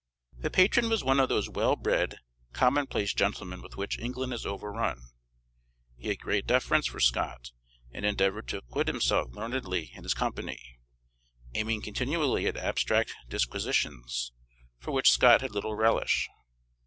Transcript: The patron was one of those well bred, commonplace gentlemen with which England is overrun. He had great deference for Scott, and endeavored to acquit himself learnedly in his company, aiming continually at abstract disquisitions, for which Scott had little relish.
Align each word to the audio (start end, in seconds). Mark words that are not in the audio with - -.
The 0.35 0.49
patron 0.49 0.89
was 0.89 1.03
one 1.03 1.19
of 1.19 1.29
those 1.29 1.47
well 1.47 1.75
bred, 1.75 2.15
commonplace 2.53 3.13
gentlemen 3.13 3.61
with 3.61 3.77
which 3.77 3.99
England 3.99 4.33
is 4.33 4.47
overrun. 4.47 4.99
He 5.95 6.07
had 6.07 6.17
great 6.19 6.47
deference 6.47 6.87
for 6.87 6.99
Scott, 6.99 7.51
and 7.91 8.03
endeavored 8.03 8.47
to 8.47 8.57
acquit 8.57 8.87
himself 8.87 9.27
learnedly 9.31 9.91
in 9.93 10.01
his 10.01 10.15
company, 10.15 10.79
aiming 11.53 11.83
continually 11.83 12.47
at 12.47 12.57
abstract 12.57 13.13
disquisitions, 13.29 14.31
for 14.79 14.89
which 14.89 15.11
Scott 15.11 15.41
had 15.41 15.51
little 15.51 15.75
relish. 15.75 16.27